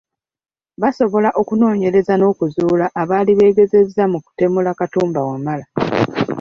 Basobola 0.81 1.29
okunoonyereza 1.41 2.13
n’okuzuula 2.17 2.85
abaali 3.01 3.31
beegezezza 3.39 4.03
mu 4.11 4.19
kutemula 4.25 4.69
Katumba 4.79 5.19
Wamala. 5.27 5.65